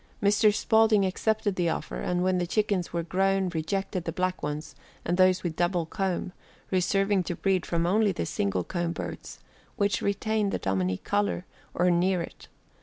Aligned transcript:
Mr. 0.19 0.51
Spaulding 0.51 1.05
accepted 1.05 1.55
the 1.55 1.69
offer, 1.69 1.97
and 2.01 2.23
when 2.23 2.39
the 2.39 2.47
chickens 2.47 2.91
were 2.91 3.03
grown 3.03 3.49
rejected 3.49 4.03
the 4.03 4.11
black 4.11 4.41
ones 4.41 4.73
and 5.05 5.15
those 5.15 5.43
with 5.43 5.55
double 5.55 5.85
comb, 5.85 6.33
reserving 6.71 7.21
to 7.21 7.35
breed 7.35 7.67
from 7.67 7.85
only 7.85 8.11
the 8.11 8.25
single 8.25 8.63
comb 8.63 8.93
birds, 8.93 9.37
which 9.75 10.01
retained 10.01 10.51
the 10.51 10.57
Dominique 10.57 11.03
color, 11.03 11.45
or 11.75 11.91
near 11.91 12.19
it. 12.19 12.47